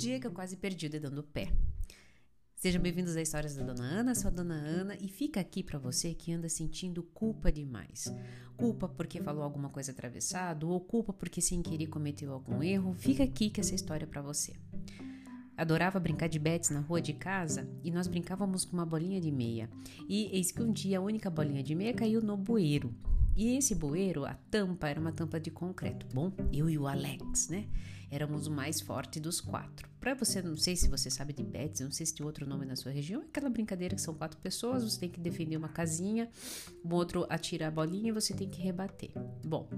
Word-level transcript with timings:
dia 0.00 0.18
que 0.18 0.26
eu 0.26 0.32
quase 0.32 0.56
perdi 0.56 0.86
o 0.86 0.90
dedão 0.90 1.10
do 1.10 1.22
pé. 1.22 1.52
Sejam 2.56 2.80
bem-vindos 2.80 3.16
a 3.16 3.20
Histórias 3.20 3.54
da 3.54 3.62
Dona 3.62 3.84
Ana, 3.84 4.14
sou 4.14 4.28
a 4.28 4.30
Dona 4.30 4.54
Ana 4.54 4.96
e 4.98 5.08
fica 5.08 5.40
aqui 5.40 5.62
para 5.62 5.78
você 5.78 6.14
que 6.14 6.32
anda 6.32 6.48
sentindo 6.48 7.02
culpa 7.02 7.52
demais. 7.52 8.10
Culpa 8.56 8.88
porque 8.88 9.20
falou 9.20 9.42
alguma 9.42 9.68
coisa 9.68 9.92
atravessado 9.92 10.70
ou 10.70 10.80
culpa 10.80 11.12
porque 11.12 11.42
sem 11.42 11.60
querer 11.60 11.88
cometeu 11.88 12.32
algum 12.32 12.62
erro. 12.62 12.94
Fica 12.94 13.24
aqui 13.24 13.50
que 13.50 13.60
essa 13.60 13.74
história 13.74 14.04
é 14.04 14.06
para 14.06 14.22
você. 14.22 14.54
Adorava 15.54 16.00
brincar 16.00 16.30
de 16.30 16.38
bets 16.38 16.70
na 16.70 16.80
rua 16.80 17.02
de 17.02 17.12
casa 17.12 17.68
e 17.84 17.90
nós 17.90 18.08
brincávamos 18.08 18.64
com 18.64 18.72
uma 18.72 18.86
bolinha 18.86 19.20
de 19.20 19.30
meia. 19.30 19.68
E 20.08 20.34
eis 20.34 20.50
que 20.50 20.62
um 20.62 20.72
dia 20.72 20.98
a 20.98 21.02
única 21.02 21.28
bolinha 21.28 21.62
de 21.62 21.74
meia 21.74 21.92
caiu 21.92 22.22
no 22.22 22.38
bueiro. 22.38 22.94
E 23.36 23.54
esse 23.54 23.74
bueiro, 23.74 24.24
a 24.24 24.32
tampa 24.50 24.88
era 24.88 24.98
uma 24.98 25.12
tampa 25.12 25.38
de 25.38 25.50
concreto. 25.50 26.06
Bom, 26.14 26.32
eu 26.50 26.70
e 26.70 26.78
o 26.78 26.86
Alex, 26.86 27.48
né? 27.48 27.66
Éramos 28.10 28.46
o 28.46 28.50
mais 28.50 28.80
forte 28.80 29.20
dos 29.20 29.40
quatro. 29.40 29.88
Para 30.00 30.14
você, 30.14 30.42
não 30.42 30.56
sei 30.56 30.74
se 30.74 30.88
você 30.88 31.10
sabe 31.10 31.32
de 31.32 31.44
bets, 31.44 31.80
não 31.80 31.90
sei 31.90 32.06
se 32.06 32.14
tem 32.14 32.24
outro 32.24 32.46
nome 32.46 32.66
na 32.66 32.74
sua 32.74 32.90
região, 32.90 33.22
é 33.22 33.24
aquela 33.26 33.50
brincadeira 33.50 33.94
que 33.94 34.00
são 34.00 34.14
quatro 34.14 34.38
pessoas, 34.40 34.82
você 34.82 34.98
tem 34.98 35.08
que 35.08 35.20
defender 35.20 35.56
uma 35.56 35.68
casinha, 35.68 36.28
o 36.82 36.94
outro 36.94 37.26
atira 37.28 37.68
a 37.68 37.70
bolinha 37.70 38.08
e 38.08 38.12
você 38.12 38.34
tem 38.34 38.48
que 38.48 38.60
rebater. 38.60 39.10
Bom, 39.44 39.68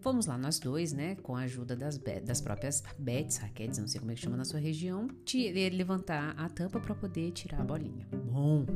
fomos 0.00 0.26
lá 0.26 0.36
nós 0.36 0.58
dois, 0.58 0.92
né, 0.92 1.16
com 1.16 1.36
a 1.36 1.42
ajuda 1.42 1.76
das, 1.76 1.98
das 1.98 2.40
próprias 2.40 2.82
bets, 2.98 3.36
raquetes, 3.36 3.78
não 3.78 3.86
sei 3.86 4.00
como 4.00 4.10
é 4.10 4.14
que 4.14 4.22
chama 4.22 4.36
na 4.36 4.44
sua 4.44 4.58
região, 4.58 5.06
levantar 5.72 6.34
a 6.36 6.48
tampa 6.48 6.80
para 6.80 6.94
poder 6.94 7.30
tirar 7.32 7.60
a 7.60 7.64
bolinha. 7.64 8.08
Bom, 8.10 8.66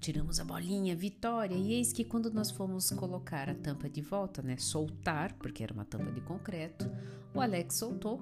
Tiramos 0.00 0.38
a 0.38 0.44
bolinha, 0.44 0.94
vitória, 0.94 1.54
e 1.54 1.72
eis 1.72 1.92
que 1.92 2.04
quando 2.04 2.30
nós 2.30 2.50
fomos 2.50 2.90
colocar 2.90 3.48
a 3.48 3.54
tampa 3.54 3.88
de 3.88 4.00
volta, 4.00 4.42
né, 4.42 4.56
soltar, 4.56 5.32
porque 5.34 5.62
era 5.62 5.72
uma 5.72 5.84
tampa 5.84 6.12
de 6.12 6.20
concreto, 6.20 6.90
o 7.34 7.40
Alex 7.40 7.76
soltou, 7.76 8.20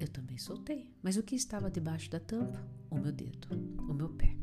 eu 0.00 0.08
também 0.08 0.38
soltei. 0.38 0.90
Mas 1.02 1.16
o 1.16 1.22
que 1.22 1.36
estava 1.36 1.70
debaixo 1.70 2.10
da 2.10 2.18
tampa? 2.18 2.66
O 2.90 2.98
meu 2.98 3.12
dedo, 3.12 3.48
o 3.88 3.94
meu 3.94 4.08
pé. 4.08 4.36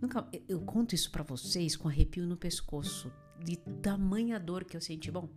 Nunca, 0.00 0.26
eu 0.48 0.60
conto 0.60 0.94
isso 0.94 1.10
para 1.10 1.22
vocês 1.22 1.76
com 1.76 1.88
arrepio 1.88 2.26
no 2.26 2.36
pescoço, 2.36 3.12
de 3.44 3.56
tamanha 3.56 4.38
dor 4.38 4.64
que 4.64 4.76
eu 4.76 4.80
senti. 4.80 5.10
Bom, 5.10 5.28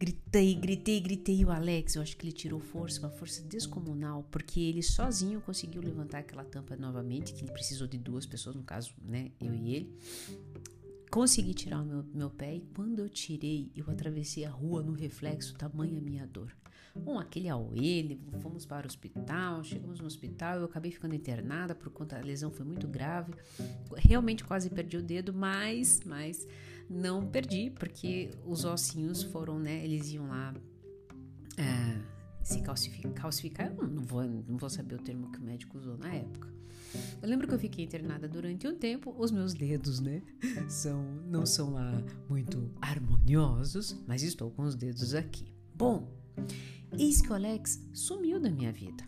Gritei, 0.00 0.54
gritei, 0.54 1.00
gritei. 1.00 1.40
E 1.40 1.44
o 1.44 1.50
Alex, 1.50 1.96
eu 1.96 2.02
acho 2.02 2.16
que 2.16 2.24
ele 2.24 2.32
tirou 2.32 2.60
força, 2.60 3.00
uma 3.00 3.10
força 3.10 3.42
descomunal, 3.42 4.24
porque 4.30 4.60
ele 4.60 4.82
sozinho 4.82 5.40
conseguiu 5.40 5.82
levantar 5.82 6.18
aquela 6.18 6.44
tampa 6.44 6.76
novamente, 6.76 7.32
que 7.34 7.44
ele 7.44 7.50
precisou 7.50 7.88
de 7.88 7.98
duas 7.98 8.24
pessoas, 8.24 8.54
no 8.54 8.62
caso, 8.62 8.94
né, 9.04 9.32
eu 9.40 9.52
e 9.52 9.74
ele. 9.74 9.98
Consegui 11.10 11.52
tirar 11.52 11.82
o 11.82 11.84
meu, 11.84 12.04
meu 12.14 12.30
pé 12.30 12.54
e 12.54 12.60
quando 12.76 13.00
eu 13.00 13.08
tirei, 13.08 13.72
eu 13.74 13.90
atravessei 13.90 14.44
a 14.44 14.50
rua 14.50 14.82
no 14.82 14.92
reflexo, 14.92 15.54
tamanha 15.54 16.00
minha 16.00 16.26
dor. 16.26 16.54
Bom, 16.94 17.18
aquele 17.18 17.48
ele, 17.74 18.20
fomos 18.40 18.66
para 18.66 18.86
o 18.86 18.88
hospital, 18.88 19.62
chegamos 19.64 20.00
no 20.00 20.06
hospital, 20.06 20.58
eu 20.58 20.64
acabei 20.64 20.90
ficando 20.90 21.14
internada 21.14 21.74
por 21.74 21.90
conta 21.90 22.18
a 22.18 22.20
lesão 22.20 22.50
foi 22.50 22.64
muito 22.64 22.86
grave. 22.86 23.32
Realmente 23.96 24.44
quase 24.44 24.68
perdi 24.68 24.96
o 24.96 25.02
dedo, 25.02 25.32
mas, 25.32 26.00
mas 26.04 26.46
não 26.88 27.26
perdi, 27.26 27.70
porque 27.70 28.30
os 28.46 28.64
ossinhos 28.64 29.22
foram, 29.22 29.58
né? 29.58 29.84
Eles 29.84 30.10
iam 30.10 30.28
lá 30.28 30.54
é, 31.56 32.00
se 32.42 32.62
calcificar. 32.62 33.12
calcificar 33.12 33.74
eu 33.76 33.86
não 33.86 34.02
vou, 34.02 34.24
não 34.24 34.56
vou 34.56 34.70
saber 34.70 34.94
o 34.94 35.02
termo 35.02 35.30
que 35.30 35.38
o 35.38 35.42
médico 35.42 35.76
usou 35.76 35.98
na 35.98 36.14
época. 36.14 36.48
Eu 37.20 37.28
lembro 37.28 37.46
que 37.46 37.54
eu 37.54 37.58
fiquei 37.58 37.84
internada 37.84 38.26
durante 38.26 38.66
um 38.66 38.74
tempo, 38.74 39.14
os 39.18 39.30
meus 39.30 39.52
dedos, 39.52 40.00
né, 40.00 40.22
são 40.68 41.02
não 41.26 41.44
são 41.44 41.74
lá 41.74 42.02
muito 42.28 42.72
harmoniosos, 42.80 44.02
mas 44.06 44.22
estou 44.22 44.50
com 44.50 44.62
os 44.62 44.74
dedos 44.74 45.14
aqui. 45.14 45.52
Bom, 45.74 46.10
eis 46.98 47.20
que 47.20 47.30
o 47.30 47.34
Alex 47.34 47.86
sumiu 47.92 48.40
da 48.40 48.50
minha 48.50 48.72
vida. 48.72 49.04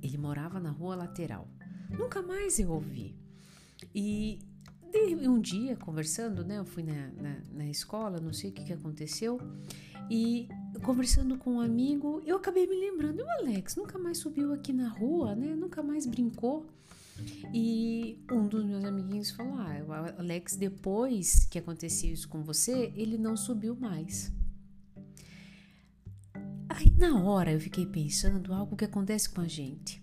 Ele 0.00 0.16
morava 0.16 0.58
na 0.58 0.70
rua 0.70 0.96
lateral. 0.96 1.48
Nunca 1.90 2.22
mais 2.22 2.58
eu 2.58 2.70
ouvi. 2.70 3.14
E 3.94 4.38
um 5.28 5.40
dia, 5.40 5.76
conversando, 5.76 6.44
né? 6.44 6.58
Eu 6.58 6.64
fui 6.64 6.82
na, 6.82 7.08
na, 7.10 7.36
na 7.52 7.66
escola, 7.68 8.20
não 8.20 8.32
sei 8.32 8.50
o 8.50 8.52
que, 8.52 8.64
que 8.64 8.72
aconteceu, 8.72 9.40
e 10.10 10.48
conversando 10.82 11.36
com 11.38 11.54
um 11.54 11.60
amigo, 11.60 12.22
eu 12.26 12.36
acabei 12.36 12.66
me 12.66 12.76
lembrando, 12.76 13.22
o 13.22 13.30
Alex 13.30 13.76
nunca 13.76 13.98
mais 13.98 14.18
subiu 14.18 14.52
aqui 14.52 14.72
na 14.72 14.88
rua, 14.88 15.34
né? 15.34 15.54
Nunca 15.54 15.82
mais 15.82 16.06
brincou. 16.06 16.66
E 17.52 18.18
um 18.30 18.46
dos 18.48 18.64
meus 18.64 18.84
amiguinhos 18.84 19.30
falou: 19.30 19.54
Ah, 19.54 20.14
o 20.16 20.20
Alex, 20.20 20.56
depois 20.56 21.44
que 21.46 21.58
aconteceu 21.58 22.12
isso 22.12 22.28
com 22.28 22.42
você, 22.42 22.92
ele 22.96 23.16
não 23.16 23.36
subiu 23.36 23.76
mais. 23.76 24.32
Aí 26.68 26.90
na 26.98 27.22
hora 27.22 27.52
eu 27.52 27.60
fiquei 27.60 27.86
pensando 27.86 28.52
algo 28.52 28.76
que 28.76 28.84
acontece 28.84 29.28
com 29.28 29.40
a 29.40 29.48
gente. 29.48 30.02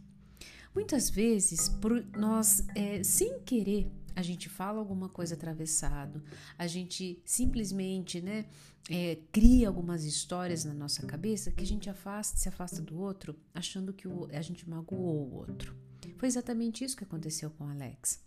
Muitas 0.74 1.10
vezes, 1.10 1.68
por 1.68 2.06
nós, 2.16 2.64
é, 2.76 3.04
sem 3.04 3.40
querer, 3.42 3.92
a 4.19 4.22
gente 4.22 4.50
fala 4.50 4.80
alguma 4.80 5.07
coisa 5.07 5.34
atravessado, 5.34 6.22
a 6.57 6.68
gente 6.68 7.22
simplesmente, 7.24 8.19
né, 8.22 8.46
é, 8.90 9.18
cria 9.31 9.69
algumas 9.69 10.03
histórias 10.03 10.66
na 10.66 10.74
nossa 10.74 11.06
cabeça 11.06 11.52
que 11.52 11.63
a 11.63 11.66
gente 11.66 11.90
afasta, 11.90 12.38
se 12.38 12.50
afasta 12.50 12.81
do 12.81 13.00
outro, 13.00 13.34
achando 13.53 13.94
que 13.94 14.07
o, 14.07 14.28
a 14.34 14.41
gente 14.41 14.69
magoou 14.69 15.30
o 15.30 15.35
outro. 15.35 15.74
Foi 16.18 16.28
exatamente 16.28 16.84
isso 16.84 16.97
que 16.97 17.03
aconteceu 17.06 17.50
com 17.52 17.66
o 17.66 17.69
Alex. 17.69 18.22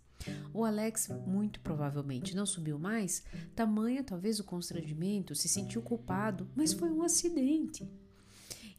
O 0.51 0.63
Alex, 0.65 1.09
muito 1.27 1.59
provavelmente, 1.59 2.35
não 2.35 2.45
subiu 2.45 2.79
mais, 2.79 3.23
tamanha 3.55 4.03
talvez 4.03 4.39
o 4.39 4.43
constrangimento, 4.43 5.35
se 5.35 5.47
sentiu 5.47 5.81
culpado, 5.81 6.49
mas 6.55 6.73
foi 6.73 6.89
um 6.89 7.03
acidente. 7.03 7.87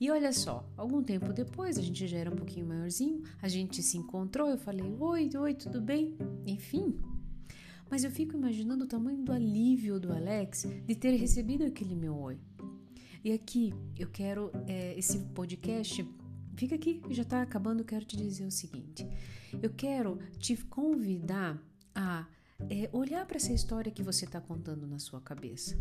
E 0.00 0.10
olha 0.10 0.32
só, 0.32 0.68
algum 0.76 1.02
tempo 1.02 1.32
depois, 1.32 1.78
a 1.78 1.82
gente 1.82 2.06
já 2.06 2.18
era 2.18 2.30
um 2.30 2.36
pouquinho 2.36 2.66
maiorzinho, 2.66 3.22
a 3.40 3.48
gente 3.48 3.82
se 3.82 3.96
encontrou, 3.96 4.48
eu 4.48 4.58
falei: 4.58 4.94
Oi, 4.98 5.30
oi, 5.36 5.54
tudo 5.54 5.80
bem? 5.80 6.16
Enfim. 6.46 6.98
Mas 7.90 8.02
eu 8.02 8.10
fico 8.10 8.36
imaginando 8.36 8.84
o 8.84 8.88
tamanho 8.88 9.22
do 9.22 9.32
alívio 9.32 10.00
do 10.00 10.12
Alex 10.12 10.66
de 10.86 10.94
ter 10.94 11.16
recebido 11.16 11.64
aquele 11.64 11.94
meu 11.94 12.16
oi. 12.16 12.38
E 13.22 13.32
aqui 13.32 13.72
eu 13.96 14.08
quero 14.10 14.50
é, 14.66 14.98
esse 14.98 15.18
podcast. 15.18 16.06
Fica 16.56 16.74
aqui, 16.74 17.00
já 17.10 17.22
está 17.22 17.42
acabando. 17.42 17.84
Quero 17.84 18.04
te 18.04 18.16
dizer 18.16 18.46
o 18.46 18.50
seguinte: 18.50 19.06
eu 19.62 19.70
quero 19.70 20.18
te 20.38 20.56
convidar 20.56 21.62
a 21.94 22.26
é, 22.68 22.88
olhar 22.92 23.24
para 23.26 23.36
essa 23.36 23.52
história 23.52 23.92
que 23.92 24.02
você 24.02 24.24
está 24.24 24.40
contando 24.40 24.86
na 24.86 24.98
sua 24.98 25.20
cabeça. 25.20 25.78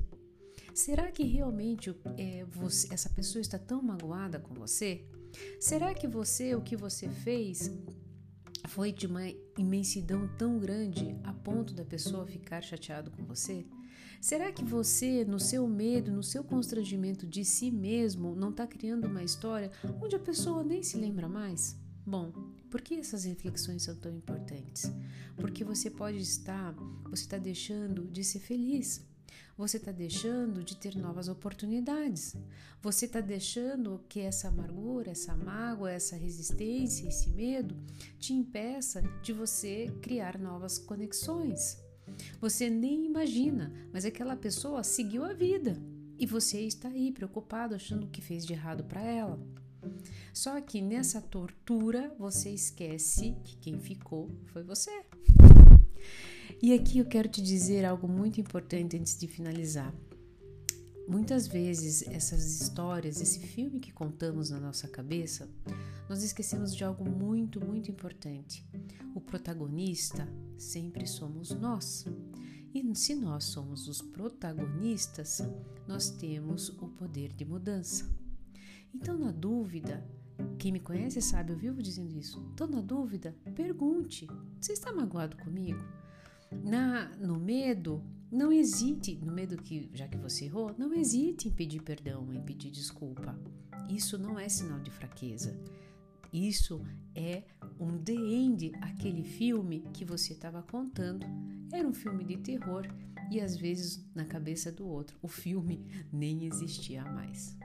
Será 0.74 1.12
que 1.12 1.24
realmente 1.24 1.96
é, 2.18 2.46
você, 2.46 2.92
essa 2.92 3.10
pessoa 3.10 3.42
está 3.42 3.60
tão 3.60 3.82
magoada 3.82 4.40
com 4.40 4.56
você? 4.56 5.06
Será 5.60 5.94
que 5.94 6.08
você, 6.08 6.56
o 6.56 6.62
que 6.62 6.76
você 6.76 7.08
fez, 7.08 7.72
foi 8.70 8.92
de 8.92 9.06
uma 9.06 9.22
imensidão 9.58 10.28
tão 10.36 10.58
grande 10.58 11.16
a 11.24 11.32
ponto 11.32 11.74
da 11.74 11.86
pessoa 11.86 12.26
ficar 12.26 12.62
chateado 12.62 13.12
com 13.12 13.24
você? 13.24 13.68
Será 14.20 14.52
que 14.52 14.64
você, 14.64 15.24
no 15.24 15.40
seu 15.40 15.68
medo, 15.68 16.12
no 16.12 16.24
seu 16.24 16.44
constrangimento 16.44 17.28
de 17.28 17.46
si 17.46 17.70
mesmo, 17.70 18.34
não 18.36 18.50
está 18.50 18.66
criando 18.66 19.06
uma 19.06 19.24
história 19.24 19.70
onde 20.02 20.16
a 20.16 20.20
pessoa 20.20 20.64
nem 20.64 20.82
se 20.82 20.98
lembra 20.98 21.30
mais? 21.30 21.78
Bom, 22.06 22.32
por 22.72 22.82
que 22.82 22.96
essas 22.96 23.26
reflexões 23.26 23.84
são 23.84 23.96
tão 23.96 24.12
importantes? 24.12 24.92
Porque 25.36 25.64
você 25.64 25.90
pode 25.90 26.18
estar, 26.18 26.74
você 27.04 27.24
está 27.24 27.38
deixando 27.38 28.08
de 28.08 28.24
ser 28.24 28.40
feliz. 28.40 29.06
Você 29.56 29.78
está 29.78 29.92
deixando 29.92 30.64
de 30.64 30.76
ter 30.76 30.96
novas 30.96 31.28
oportunidades. 31.28 32.36
Você 32.82 33.06
está 33.06 33.22
deixando 33.22 34.04
que 34.10 34.20
essa 34.20 34.48
amargura, 34.48 35.12
essa 35.12 35.36
mágoa, 35.36 35.92
essa 35.92 36.16
resistência, 36.16 37.08
esse 37.08 37.30
medo 37.30 37.76
te 38.20 38.34
impeça 38.34 39.02
de 39.22 39.32
você 39.32 39.94
criar 40.02 40.40
novas 40.40 40.80
conexões. 40.80 41.78
Você 42.42 42.70
nem 42.70 43.06
imagina, 43.06 43.72
mas 43.94 44.06
aquela 44.06 44.36
pessoa 44.36 44.84
seguiu 44.84 45.24
a 45.24 45.34
vida 45.34 45.80
e 46.18 46.26
você 46.26 46.62
está 46.62 46.90
aí 46.90 47.12
preocupado 47.12 47.76
achando 47.76 48.06
o 48.06 48.10
que 48.10 48.22
fez 48.22 48.46
de 48.46 48.54
errado 48.54 48.84
para 48.84 49.02
ela. 49.02 49.40
Só 50.34 50.60
que 50.62 50.82
nessa 50.82 51.22
tortura 51.22 52.14
você 52.18 52.50
esquece 52.50 53.36
que 53.44 53.56
quem 53.58 53.80
ficou 53.80 54.32
foi 54.48 54.64
você. 54.64 55.06
E 56.64 56.74
aqui 56.74 57.00
eu 57.00 57.06
quero 57.06 57.28
te 57.28 57.42
dizer 57.42 57.84
algo 57.84 58.08
muito 58.08 58.40
importante 58.40 58.96
antes 58.96 59.20
de 59.20 59.28
finalizar. 59.28 59.94
Muitas 61.06 61.46
vezes 61.46 62.04
essas 62.04 62.62
histórias, 62.62 63.20
esse 63.20 63.42
filme 63.42 63.82
que 63.82 63.92
contamos 63.92 64.50
na 64.50 64.62
nossa 64.62 64.88
cabeça, 64.88 65.50
nós 66.08 66.24
esquecemos 66.24 66.74
de 66.74 66.86
algo 66.86 67.04
muito, 67.04 67.60
muito 67.60 67.92
importante. 67.92 68.66
O 69.14 69.20
protagonista 69.20 70.26
sempre 70.58 71.06
somos 71.06 71.50
nós. 71.50 72.06
E 72.74 72.96
se 72.96 73.14
nós 73.14 73.44
somos 73.44 73.90
os 73.90 74.02
protagonistas, 74.02 75.42
nós 75.86 76.12
temos 76.12 76.70
o 76.70 76.88
poder 76.88 77.34
de 77.34 77.44
mudança. 77.44 78.10
Então, 78.96 79.18
na 79.18 79.34
dúvida, 79.34 80.02
quem 80.58 80.72
me 80.72 80.80
conhece 80.80 81.22
sabe, 81.22 81.52
eu 81.52 81.58
vivo 81.58 81.84
dizendo 81.84 82.18
isso. 82.18 82.42
Então, 82.54 82.68
na 82.68 82.80
dúvida, 82.80 83.36
pergunte: 83.54 84.28
você 84.62 84.72
está 84.72 84.94
magoado 84.94 85.36
comigo? 85.36 86.03
Na, 86.64 87.10
no 87.18 87.40
medo, 87.40 88.04
não 88.32 88.52
hesite, 88.52 89.16
no 89.24 89.32
medo 89.32 89.58
que, 89.58 89.90
já 89.94 90.08
que 90.08 90.18
você 90.18 90.46
errou, 90.46 90.74
não 90.78 90.94
hesite 90.94 91.48
em 91.48 91.52
pedir 91.52 91.82
perdão, 91.82 92.34
em 92.34 92.42
pedir 92.42 92.72
desculpa. 92.72 93.38
Isso 93.90 94.18
não 94.18 94.40
é 94.40 94.50
sinal 94.50 94.80
de 94.80 94.90
fraqueza. 94.90 95.58
Isso 96.32 96.82
é 97.14 97.44
um 97.80 97.98
The 97.98 98.14
End, 98.14 98.72
aquele 98.82 99.24
filme 99.24 99.84
que 99.94 100.04
você 100.04 100.34
estava 100.34 100.64
contando. 100.64 101.28
Era 101.72 101.88
um 101.88 101.94
filme 101.94 102.24
de 102.24 102.38
terror 102.38 102.88
e 103.30 103.40
às 103.40 103.56
vezes 103.56 104.04
na 104.16 104.26
cabeça 104.26 104.72
do 104.72 104.88
outro 104.88 105.18
o 105.22 105.28
filme 105.28 105.86
nem 106.12 106.46
existia 106.46 107.06
mais. 107.06 107.56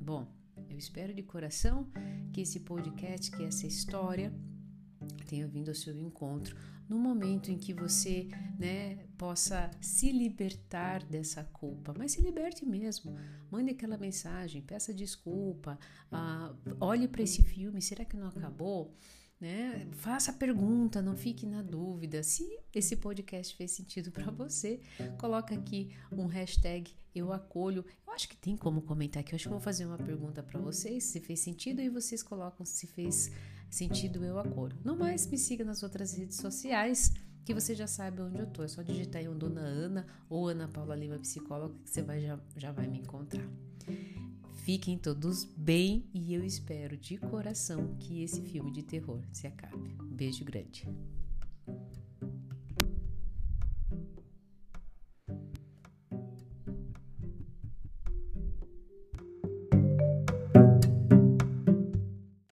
Bom, 0.00 0.26
eu 0.70 0.78
espero 0.78 1.12
de 1.12 1.22
coração 1.22 1.86
que 2.32 2.40
esse 2.40 2.60
podcast, 2.60 3.30
que 3.30 3.42
essa 3.42 3.66
história 3.66 4.32
tenha 5.26 5.46
vindo 5.46 5.68
ao 5.68 5.74
seu 5.74 5.96
encontro 5.96 6.56
no 6.88 6.98
momento 6.98 7.50
em 7.50 7.58
que 7.58 7.72
você 7.72 8.28
né, 8.58 8.96
possa 9.18 9.70
se 9.80 10.12
libertar 10.12 11.02
dessa 11.04 11.42
culpa, 11.44 11.92
mas 11.96 12.12
se 12.12 12.20
liberte 12.20 12.64
mesmo. 12.64 13.16
Mande 13.50 13.72
aquela 13.72 13.98
mensagem, 13.98 14.62
peça 14.62 14.94
desculpa, 14.94 15.78
ah, 16.12 16.54
olhe 16.80 17.08
para 17.08 17.22
esse 17.22 17.42
filme, 17.42 17.82
será 17.82 18.04
que 18.04 18.16
não 18.16 18.28
acabou? 18.28 18.94
Né? 19.40 19.86
Faça 19.92 20.30
a 20.30 20.34
pergunta, 20.34 21.02
não 21.02 21.16
fique 21.16 21.44
na 21.44 21.60
dúvida. 21.60 22.22
Se 22.22 22.58
esse 22.72 22.96
podcast 22.96 23.54
fez 23.54 23.72
sentido 23.72 24.10
para 24.10 24.30
você, 24.30 24.80
coloca 25.18 25.54
aqui 25.54 25.90
um 26.10 26.26
hashtag 26.26 26.94
eu 27.18 27.32
acolho. 27.32 27.84
Eu 28.06 28.12
acho 28.12 28.28
que 28.28 28.36
tem 28.36 28.56
como 28.56 28.82
comentar 28.82 29.20
aqui. 29.20 29.32
Eu 29.32 29.36
acho 29.36 29.44
que 29.44 29.50
vou 29.50 29.60
fazer 29.60 29.86
uma 29.86 29.98
pergunta 29.98 30.42
para 30.42 30.60
vocês, 30.60 31.04
se 31.04 31.20
fez 31.20 31.40
sentido, 31.40 31.80
e 31.80 31.88
vocês 31.88 32.22
colocam 32.22 32.64
se 32.64 32.86
fez 32.86 33.30
sentido 33.70 34.24
eu 34.24 34.38
acolho. 34.38 34.76
No 34.84 34.96
mais, 34.96 35.26
me 35.26 35.38
siga 35.38 35.64
nas 35.64 35.82
outras 35.82 36.14
redes 36.14 36.36
sociais 36.36 37.12
que 37.44 37.54
você 37.54 37.74
já 37.74 37.86
sabe 37.86 38.20
onde 38.20 38.40
eu 38.40 38.46
tô. 38.46 38.62
É 38.62 38.68
só 38.68 38.82
digitar 38.82 39.20
aí 39.20 39.28
um 39.28 39.38
Dona 39.38 39.60
Ana 39.60 40.06
ou 40.28 40.48
Ana 40.48 40.66
Paula 40.66 40.96
Lima 40.96 41.18
Psicóloga 41.18 41.74
que 41.84 41.90
você 41.90 42.02
vai, 42.02 42.20
já, 42.20 42.38
já 42.56 42.72
vai 42.72 42.88
me 42.88 42.98
encontrar. 42.98 43.48
Fiquem 44.64 44.98
todos 44.98 45.44
bem 45.44 46.04
e 46.12 46.34
eu 46.34 46.44
espero 46.44 46.96
de 46.96 47.16
coração 47.16 47.96
que 48.00 48.22
esse 48.22 48.42
filme 48.42 48.72
de 48.72 48.82
terror 48.82 49.20
se 49.32 49.46
acabe. 49.46 49.96
Beijo 50.10 50.44
grande. 50.44 50.88